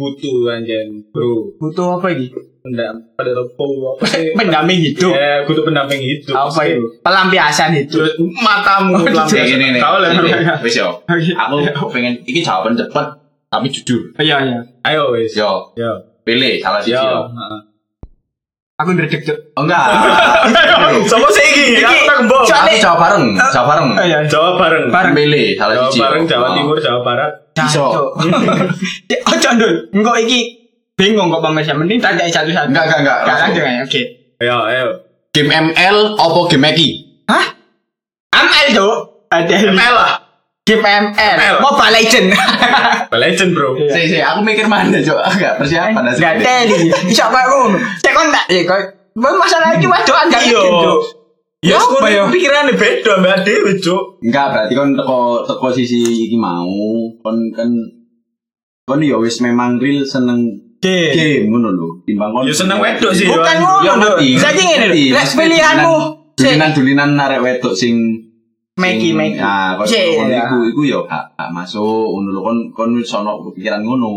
[0.00, 1.60] butuh anjen, Bro.
[1.60, 2.32] Butuh apa ini?
[2.60, 4.32] Pendam pada apa sih?
[4.32, 5.12] Pendamping hidup.
[5.12, 6.32] Ya, butuh pendamping hidup.
[6.32, 6.80] Apa itu?
[7.00, 8.04] Pelampiasan hidup.
[8.40, 9.60] Matamu Oh, pelampiasan.
[9.60, 9.80] Ini nih.
[9.80, 10.12] Kau lah.
[10.60, 11.04] Wis yo.
[11.04, 13.06] Aku pengen iki jawaban cepet
[13.48, 14.12] tapi jujur.
[14.16, 14.58] Iya, iya.
[14.84, 15.36] Ayo wis.
[15.36, 15.92] Yo, Yo.
[16.24, 17.28] pilih salah siji Yo.
[18.80, 19.36] Aku ndredeg, Cuk.
[19.60, 19.92] Oh enggak.
[21.12, 22.48] Sama sih iki, aku tak mbok.
[22.48, 23.88] Aku jawab bareng, jawab bareng.
[23.92, 24.18] Oh, iya.
[24.24, 24.84] Jawa bareng.
[24.88, 25.12] Bareng.
[25.12, 26.00] Pilih salah Jawa siji.
[26.00, 26.52] bareng, Jawa Oh.
[26.56, 27.32] Timur, Jawa Barat.
[27.56, 27.84] Iso.
[27.90, 28.08] Cuk.
[29.32, 29.72] Ojo ndul.
[29.90, 30.40] Engko iki
[30.94, 31.72] bingung kok pemirsa.
[31.74, 32.70] Mending tanya satu-satu.
[32.70, 33.18] Enggak, enggak, enggak.
[33.24, 33.82] Enggak langsung ya.
[33.82, 34.02] Oke.
[34.40, 34.86] Ayo, ayo.
[35.30, 36.88] Game ML opo game Eki?
[37.28, 37.46] Hah?
[38.32, 38.96] ML, Cuk.
[39.30, 40.12] Ada ML lah.
[40.66, 41.14] Game ML.
[41.14, 41.56] ML.
[41.60, 42.26] Mobile Legend.
[43.22, 43.68] Legend, Bro.
[43.76, 43.90] Iya.
[43.94, 45.20] Si, si, aku mikir mana, Cok.
[45.38, 46.42] Enggak persiapan Enggak asli.
[46.42, 46.78] teli.
[47.06, 47.78] Bisa kok ngono.
[48.00, 48.80] Cek kon tak ya kok.
[49.14, 50.62] Masalah iki wadokan gak Iya.
[50.62, 51.00] Cuk.
[51.60, 52.24] Ya, Apa ya?
[52.24, 52.32] ya?
[52.32, 54.24] Pikirannya beda mbak Dewi, Cuk.
[54.24, 56.64] Enggak, berarti kon teko teko sisi iki mau,
[57.20, 57.68] kon kan
[58.88, 60.48] kon ya wis memang real seneng
[60.80, 61.12] Oke.
[61.12, 61.88] game ngono lho.
[62.08, 63.28] Timbang kon Ya seneng wedok sih.
[63.28, 63.68] Bukan Yo.
[63.68, 64.28] ngono, Ya, ngerti.
[64.40, 64.96] Saiki ngene lho.
[65.12, 65.94] Lek pilihanmu
[66.40, 67.94] Dulinan-dulinan narek wedok sing
[68.80, 69.36] Meki Meki.
[69.36, 70.48] Nah, kon Sik, kon ya.
[70.48, 74.08] iku iku ya gak gak masuk ngono lho kon kon wis ono kepikiran ngono.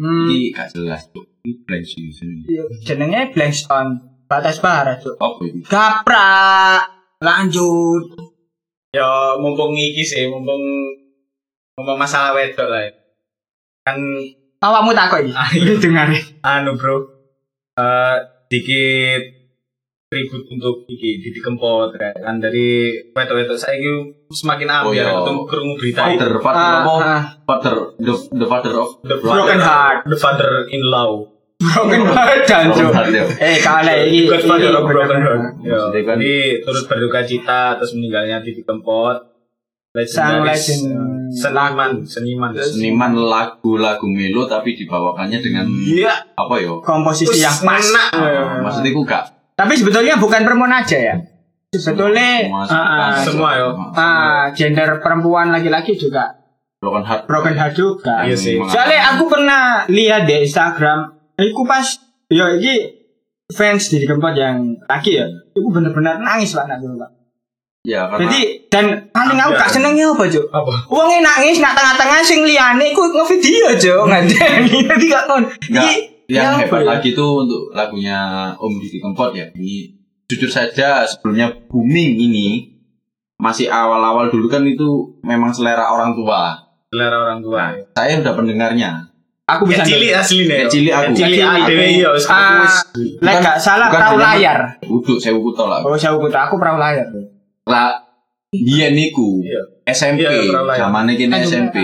[0.00, 0.24] Hmm.
[0.32, 1.28] Iki gak jelas, Cuk.
[1.44, 2.48] Iki blank sih sini.
[2.80, 4.09] Jenenge blank stone.
[4.30, 5.18] Batas barat, Cuk.
[5.18, 5.58] Apa iki?
[5.66, 6.80] Gaprak.
[7.18, 8.14] Lanjut.
[8.90, 10.62] Ya, mumpung iki sih, mumpung
[11.74, 12.80] mumpung masalah wedok lah.
[12.80, 12.90] ya.
[13.82, 13.98] Kan
[14.60, 15.34] Awakmu takut iki.
[15.82, 16.06] Dengar.
[16.40, 16.96] anu, Bro.
[17.74, 18.16] Eh
[18.46, 19.22] dikit
[20.06, 23.78] tribut untuk iki Didi Kempot kan dari wedok-wedok saya
[24.28, 25.14] semakin Oh, ambiar iya.
[25.16, 26.18] ketemu kerungu berita itu.
[26.18, 27.22] Father, father Ah, ah.
[27.46, 30.02] Father, the, the father of The Broken heart.
[30.06, 31.26] The father in law.
[31.60, 32.48] Broken heart,
[33.12, 33.24] ya.
[33.36, 34.24] Eh, kale iki.
[34.26, 35.40] Godfather iki of broken heart.
[35.60, 39.28] Ya, kan- jadi turut berduka cita atas meninggalnya Didi Kempot.
[40.06, 40.86] Sang legend.
[40.86, 42.50] eh, seniman, seniman.
[42.54, 46.30] seniman lagu-lagu melo tapi dibawakannya dengan Iya.
[46.32, 46.78] apa ya?
[46.80, 47.82] komposisi yang pas.
[47.82, 48.10] Enak.
[48.14, 51.14] Ah, Maksudnya gak Tapi sebetulnya bukan perempuan aja ya.
[51.70, 53.66] Sebetulnya Semua- ah, ah, semua, ya.
[53.92, 56.38] ah, gender perempuan laki-laki juga
[56.78, 57.22] broken heart.
[57.26, 58.24] broken heart juga.
[58.24, 58.56] Iya sih.
[58.56, 61.86] Soalnya aku pernah lihat di Instagram, aku pas
[62.28, 63.00] yo iki
[63.50, 65.26] fans di Kempot yang laki ya,
[65.56, 67.10] aku bener-bener nangis pak nak dulu pak.
[67.80, 70.46] Ya karena Jadi dan paling aku gak senengnya apa cuk?
[70.52, 70.72] Apa?
[70.92, 74.76] Uangnya nangis nak tengah-tengah sing liane, aku ngevideo cuk ngandani.
[74.92, 75.42] Jadi gak kon.
[75.48, 76.88] Nggak, Iki- yang ya hebat ya?
[76.94, 79.50] lagi tuh untuk lagunya Om Didi Kempot ya.
[79.50, 79.98] Ini
[80.30, 82.78] jujur saja sebelumnya booming ini
[83.42, 86.54] masih awal-awal dulu kan itu memang selera orang tua.
[86.86, 87.74] Selera orang tua.
[87.98, 89.09] Saya udah pendengarnya.
[89.50, 90.48] Aku bisa Kayak cilik asli nih.
[90.52, 91.10] Kayak cilik aku.
[91.10, 91.98] Cilik Kayak cilik adewe aku.
[91.98, 92.08] ya.
[92.12, 92.70] wis Ah.
[93.20, 94.58] Lek gak salah perahu layar.
[94.84, 95.78] Uduk saya kuto lah.
[95.80, 97.06] Oh, saya putra aku perahu layar.
[97.64, 97.88] Lah
[98.50, 99.62] dia niku Iya.
[99.86, 100.80] SMP Iya, pernah lah ya.
[100.84, 101.76] zamane kene SMP.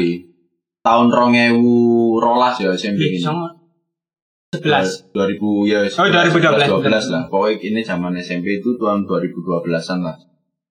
[0.81, 3.18] Tahun 2012 ya SMP ini.
[4.46, 5.02] Sebelas.
[5.11, 6.70] 2000 ya Oh, 2012.
[6.87, 7.22] 12 lah.
[7.26, 10.16] Pokoknya ini zaman SMP itu tahun 2012-an lah.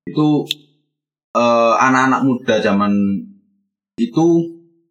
[0.04, 0.48] Itu
[1.32, 2.92] eh, anak-anak muda zaman
[3.96, 4.26] itu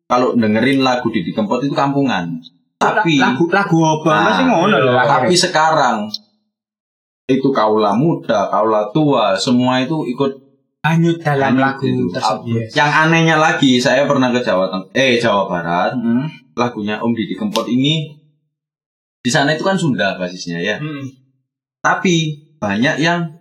[0.04, 2.40] kalau dengerin lagu Didi Kempot itu kampungan.
[2.76, 4.10] Tapi lagu lagu apa?
[4.12, 4.92] Nah, Masih ngono lho.
[5.00, 6.08] tapi sekarang
[7.24, 10.32] itu kaula muda, kaula tua, semua itu ikut
[10.84, 12.68] hanyut dalam hanyut lagu tersebut.
[12.76, 16.28] Yang anehnya lagi, saya pernah ke Jawa Teng eh Jawa Barat, Hmm.
[16.52, 18.12] lagunya Om Didi Kempot ini
[19.24, 20.76] di sana itu kan Sunda basisnya ya.
[20.76, 21.08] Hmm.
[21.80, 23.40] Tapi banyak yang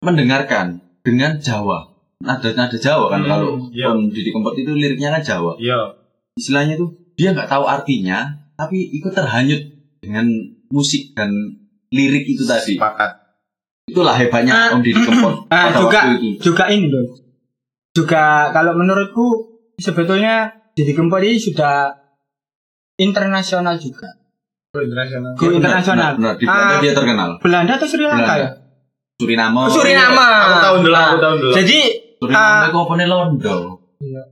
[0.00, 1.89] mendengarkan dengan Jawa.
[2.20, 3.88] Nada-nada Jawa kan Hmm, kalau iya.
[3.88, 5.56] Om Didi Kempot itu liriknya kan Jawa.
[5.56, 5.96] Iya.
[6.34, 9.60] Istilahnya tuh dia nggak tahu artinya, tapi ikut terhanyut
[9.98, 10.28] dengan
[10.68, 11.32] musik dan
[11.88, 12.76] lirik itu tadi.
[12.76, 13.10] Sepakat.
[13.86, 15.48] Itulah hebatnya Ah, Om Didi Kempot.
[15.48, 16.40] Ah, pada juga waktu itu.
[16.44, 17.04] juga ini loh.
[17.90, 19.26] Juga kalau menurutku
[19.74, 21.88] sebetulnya Didi Kempot ini sudah
[22.96, 24.06] internasional juga.
[24.70, 25.32] Go internasional.
[25.34, 26.14] Go internasional.
[26.14, 26.34] Benar, benar.
[26.36, 27.30] Di Belanda Ah, dia terkenal.
[27.40, 28.34] Belanda atau Sri Lanka Belanda.
[28.36, 28.48] ya?
[29.18, 29.62] Suriname.
[29.68, 30.28] Suriname.
[30.38, 31.52] Aku tahu dulu, aku Nah, tahu dulu.
[31.56, 31.78] Jadi
[32.20, 32.68] Suriname Ah.
[32.68, 33.56] itu apa nih Londo?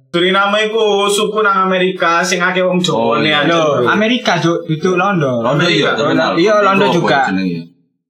[0.09, 3.42] Suriname iku suku nang Amerika sing akeh wong Oh, Jawa ne iya.
[3.42, 3.48] aja.
[3.51, 3.88] loh, bro.
[3.88, 5.40] Amerika Jo, itu Londo.
[5.40, 6.33] Londo iya terkenal.
[6.35, 7.20] Iya, Londo Itu apa juga.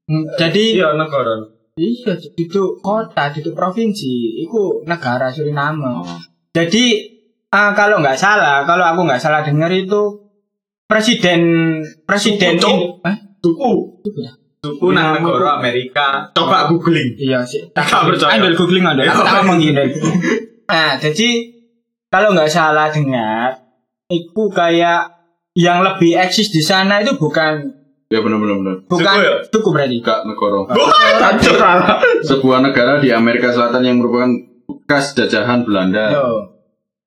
[0.05, 1.35] Hmm, Jadi Iya negara.
[1.77, 5.85] iya itu kota, itu provinsi, itu negara Suriname.
[5.85, 6.19] Oh.
[6.51, 6.85] Jadi
[7.49, 10.31] ah, kalau nggak salah, kalau aku nggak salah dengar itu
[10.87, 11.41] presiden
[12.03, 13.17] presiden in- eh?
[14.59, 16.29] Suku nang negara Amerika.
[16.35, 17.15] Coba googling.
[17.15, 17.63] Iya sih.
[17.75, 18.37] Nggak percaya.
[18.37, 19.01] Ambil googling ada.
[19.01, 19.11] Iya.
[19.15, 19.85] Aku tak ngomong gini.
[20.69, 21.49] Nah, jadi
[22.13, 23.57] kalau nggak salah dengar,
[24.07, 25.17] itu kayak
[25.57, 27.73] yang lebih eksis di sana itu bukan
[28.09, 28.77] Ya benar benar benar.
[28.85, 29.33] bukan Suku ya?
[29.45, 29.97] suku berarti.
[30.01, 30.61] Enggak negara.
[31.57, 32.01] Salah.
[32.21, 34.29] Sebuah negara di Amerika Selatan yang merupakan
[34.65, 36.09] bekas jajahan Belanda.
[36.13, 36.29] Yo.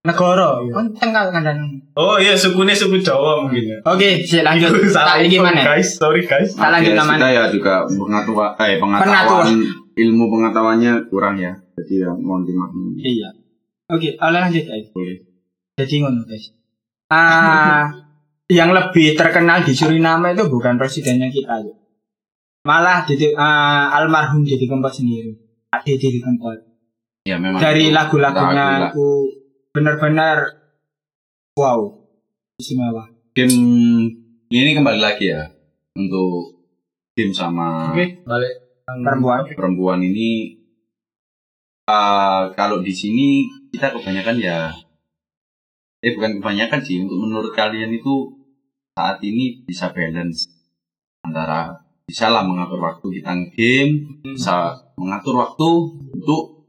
[0.02, 0.62] Negara.
[0.62, 1.81] Kan tengah kandan.
[1.94, 3.78] Oh iya, sukunya suku Jawa mungkin ya.
[3.84, 4.72] Oke, sih lanjut.
[4.88, 5.60] Salah info, gimana?
[5.62, 5.96] guys.
[5.96, 6.54] Sorry guys.
[6.54, 7.20] Tak lanjut Ya, namanya.
[7.20, 9.48] kita ya juga pengetahuan eh pengetahuan
[9.94, 11.52] ilmu pengetahuannya kurang ya.
[11.76, 12.96] Jadi ya mohon dimaklumi.
[12.98, 13.30] Iya.
[13.90, 14.88] Oke, oleh lanjut guys.
[14.90, 15.20] Boleh.
[15.76, 16.56] Jadi ngono guys.
[17.08, 17.92] Ah,
[18.50, 21.76] yang lebih terkenal di Suriname itu bukan presidennya kita, Yuk.
[22.62, 25.36] malah Didi, ah, almarhum Didi Kempot sendiri.
[25.84, 26.56] Didi Kempot.
[27.24, 29.08] Ya memang Dari lagu-lagunya lagu- aku
[29.72, 30.61] benar-benar
[31.58, 31.80] wow,
[32.60, 33.08] istimewa.
[33.36, 33.56] game
[34.52, 35.48] ini kembali lagi ya
[35.96, 36.64] untuk
[37.16, 38.54] game sama Oke, balik.
[38.88, 39.40] Perempuan.
[39.56, 40.60] perempuan ini
[41.88, 44.72] eh, kalau di sini kita kebanyakan ya
[46.02, 48.36] eh bukan kebanyakan sih untuk menurut kalian itu
[48.92, 50.50] saat ini bisa balance
[51.24, 55.70] antara bisa lah mengatur waktu kita game bisa mengatur waktu
[56.12, 56.68] untuk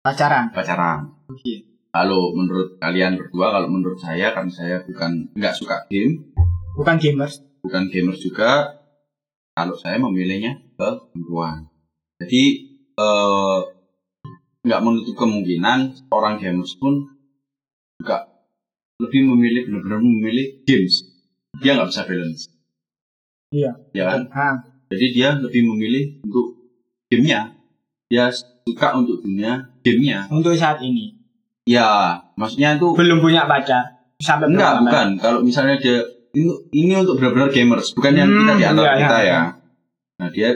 [0.00, 0.48] Pacaran.
[0.48, 1.69] pacaran Oke.
[1.90, 6.30] Kalau menurut kalian berdua kalau menurut saya kan saya bukan nggak suka game.
[6.78, 7.42] Bukan gamers.
[7.60, 8.80] bukan gamers juga.
[9.52, 11.66] Kalau saya memilihnya ke perempuan.
[12.22, 12.42] Jadi
[12.94, 13.58] eh,
[14.64, 17.10] nggak menutup kemungkinan orang gamers pun
[18.00, 18.30] juga
[19.02, 21.04] lebih memilih benar-benar memilih games.
[21.58, 22.42] Dia nggak bisa balance.
[23.50, 23.74] Iya.
[23.90, 24.20] ya kan?
[24.30, 24.56] Ah,
[24.94, 26.54] jadi dia lebih memilih untuk
[27.10, 27.58] gamenya.
[28.06, 30.30] Dia suka untuk dunia gamenya.
[30.30, 31.19] Untuk saat ini
[31.64, 33.82] ya maksudnya itu belum punya pacar
[34.20, 35.08] sampai Enggak, bukan.
[35.16, 39.00] Kalau misalnya dia ini, ini untuk benar-benar gamers, bukan yang kita di Hmm, antara iya,
[39.00, 39.30] kita iya.
[39.32, 39.40] ya.
[40.20, 40.48] Nah dia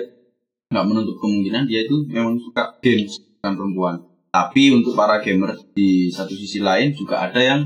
[0.71, 3.95] nggak menutup kemungkinan dia itu memang suka games bukan perempuan.
[4.31, 7.61] Tapi untuk para gamers di satu sisi lain juga ada yang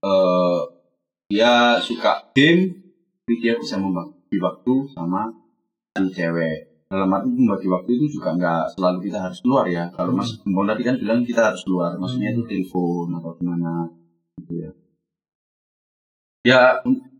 [0.00, 0.58] eh,
[1.26, 2.70] dia suka game,
[3.22, 5.26] tapi dia bisa membagi waktu sama
[5.98, 6.65] si cewek.
[6.86, 9.90] Dalam arti membagi waktu itu juga nggak selalu kita harus keluar ya.
[9.90, 13.90] Kalau Mas Gembong tadi kan bilang kita harus keluar, maksudnya itu telepon atau gimana
[14.38, 14.70] gitu ya.
[16.46, 16.62] Ya,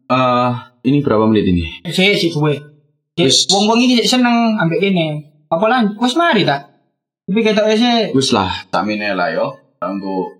[0.06, 0.52] eh
[0.86, 1.82] ini berapa menit ini?
[1.90, 2.54] si si gue
[3.18, 3.50] Wis.
[3.50, 5.18] wong wong ini seneng ambek ini
[5.50, 6.62] apa lah wes mari tak?
[7.26, 9.50] Tapi kata sih Wis lah, tak lah yo.
[9.82, 10.30] Untuk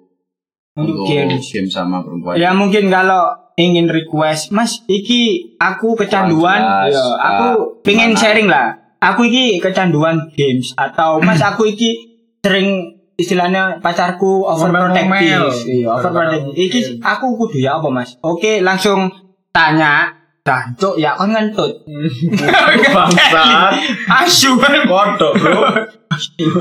[0.79, 1.35] untuk game.
[1.67, 2.39] sama perempuan.
[2.39, 6.87] ya mungkin kalau ingin request mas iki aku kecanduan.
[6.95, 12.97] Ya aku ah, pengen sharing lah aku iki kecanduan games atau mas aku iki sering
[13.17, 15.53] istilahnya pacarku overprotective.
[15.65, 16.53] Iya overprotective.
[16.55, 18.17] Iki aku kudu ya apa mas?
[18.21, 19.09] Oke langsung
[19.53, 20.13] tanya
[20.47, 21.83] Dancuk ya kan ngentut?
[22.95, 23.75] Bangsat.
[24.07, 25.59] asu Kodok, Bro.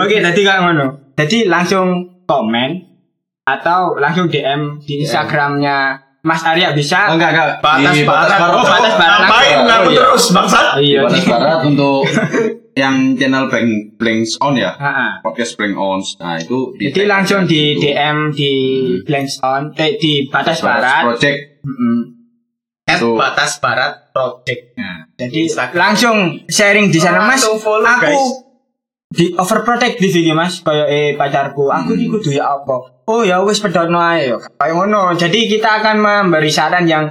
[0.02, 1.13] Oke, tadi kayak ngono.
[1.13, 2.82] Jadi langsung komen
[3.45, 7.05] atau langsung DM di Instagramnya Mas Arya bisa.
[7.07, 7.49] Oh, enggak enggak.
[7.61, 8.27] Batas Di barat.
[8.33, 8.49] barat.
[8.51, 9.17] Oh, batas barat.
[9.21, 10.01] Ngapain Oh, ngapain iya.
[10.01, 10.65] terus, bangsat?
[10.73, 10.99] Di Iya.
[11.05, 11.99] batas barat untuk
[12.75, 14.71] yang channel Blank Blanks On ya.
[14.73, 15.21] Ha-ha.
[15.21, 16.01] Podcast Blank On.
[16.19, 17.85] Nah, itu Jadi langsung di itu.
[17.85, 18.53] DM di
[19.01, 21.05] Blankstone, eh, di Batas Barat.
[21.07, 21.61] Project.
[21.61, 21.97] Mm-mm.
[22.85, 23.17] At Tuh.
[23.17, 24.77] batas barat project.
[24.77, 25.77] Nah, jadi Instagram.
[25.79, 27.41] langsung sharing di sana Mas.
[27.41, 28.25] Follow, Aku guys.
[29.15, 31.71] Di overprotective iki Mas, kayak eh pacarku.
[31.71, 32.75] Aku iki kudu ya apa?
[33.08, 34.38] Oh ya wis pedotno ae yo.
[34.60, 35.15] Kayak ngono.
[35.15, 37.08] Jadi kita akan memberi saran yang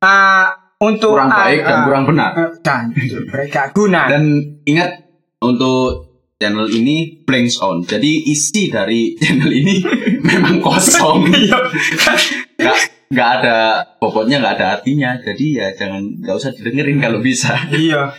[0.00, 0.48] ah,
[0.80, 2.30] untuk Kurang baik dan ah, kurang benar.
[2.34, 2.80] eh, dan
[3.28, 4.08] mereka guna.
[4.08, 4.24] Dan
[4.64, 4.90] ingat
[5.38, 7.84] untuk channel ini blanks on.
[7.84, 9.80] Jadi isi dari channel ini
[10.24, 11.28] memang kosong.
[12.60, 12.76] Nggak
[13.14, 13.58] nggak ada
[13.98, 15.10] pokoknya nggak ada artinya.
[15.18, 17.52] Jadi ya jangan nggak usah didengerin kalau bisa.
[17.74, 18.14] iya.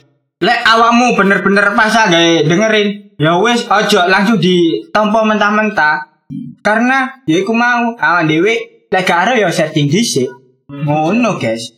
[0.46, 6.22] Lek awakmu bener-bener pas gawe dengerin, ya wis ojo langsung ditompo mentah-mentah.
[6.62, 10.30] Karena ya iku mau awan dhewe lek gak arep ya setting dhisik.
[10.70, 11.74] Ngono, guys.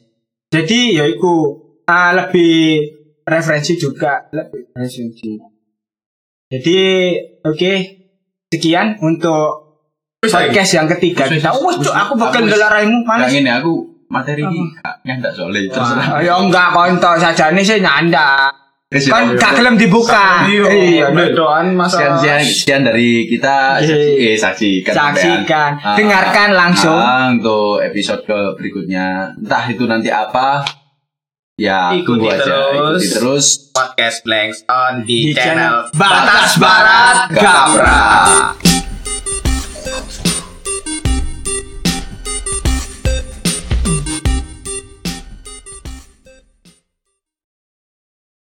[0.51, 2.83] Jadi ya iku ah, lebih
[3.23, 5.39] referensi juga lebih referensi.
[6.47, 6.77] Jadi
[7.43, 7.73] oke
[8.47, 9.67] sekian untuk
[10.23, 11.51] podcast yang ketiga kita.
[11.51, 13.35] wis, Wes aku bakal Aku ngelaraimu manis.
[13.35, 13.73] ini aku
[14.07, 16.07] materi ini gak nyandak soalnya terserah.
[16.15, 18.47] Wah, Ya enggak kontok saja nih sih nyanda.
[18.87, 19.03] Ya.
[19.11, 20.47] Kan gak gelem dibuka.
[20.47, 22.15] Iya, Iya, doan Sekian, masalah.
[22.17, 23.95] sekian, sekian dari kita Iya.
[24.31, 24.93] eh, saksikan.
[24.95, 26.95] Saksikan, Ah, dengarkan langsung.
[26.95, 30.63] ah, untuk episode ke berikutnya entah itu nanti apa
[31.59, 32.71] ya Ikuti aja terus.
[32.71, 33.45] ikuti terus
[33.75, 37.99] podcast Blanks on Di di, channel channel Batas Barat Gapra.